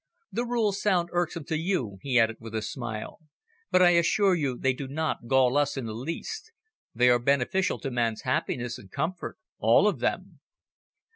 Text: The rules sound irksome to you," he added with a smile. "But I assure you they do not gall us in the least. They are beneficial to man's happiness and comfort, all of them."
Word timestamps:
The 0.31 0.45
rules 0.45 0.81
sound 0.81 1.09
irksome 1.11 1.43
to 1.43 1.55
you," 1.57 1.99
he 2.01 2.19
added 2.19 2.37
with 2.39 2.55
a 2.55 2.63
smile. 2.63 3.19
"But 3.69 3.83
I 3.83 3.91
assure 3.91 4.33
you 4.33 4.57
they 4.57 4.73
do 4.73 4.87
not 4.87 5.27
gall 5.27 5.57
us 5.57 5.77
in 5.77 5.85
the 5.85 5.93
least. 5.93 6.51
They 6.95 7.07
are 7.11 7.19
beneficial 7.19 7.77
to 7.81 7.91
man's 7.91 8.23
happiness 8.23 8.79
and 8.79 8.89
comfort, 8.89 9.37
all 9.59 9.87
of 9.87 9.99
them." 9.99 10.39